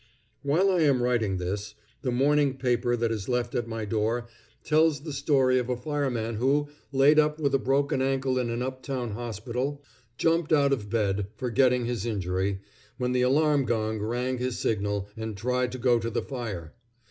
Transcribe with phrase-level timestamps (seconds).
[0.41, 4.27] While I am writing this, the morning paper that is left at my door
[4.63, 8.63] tells the story of a fireman who, laid up with a broken ankle in an
[8.63, 9.83] up town hospital,
[10.17, 12.61] jumped out of bed, forgetting his injury,
[12.97, 16.73] when the alarm gong rang his signal, and tried to go to the fire.